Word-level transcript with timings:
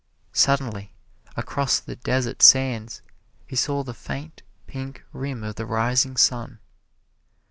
Suddenly 0.33 0.93
across 1.37 1.79
the 1.79 1.95
desert 1.95 2.41
sands 2.41 3.03
he 3.45 3.55
saw 3.55 3.83
the 3.83 3.93
faint 3.93 4.41
pink 4.65 5.03
rim 5.13 5.43
of 5.43 5.57
the 5.57 5.65
rising 5.67 6.17
sun. 6.17 6.57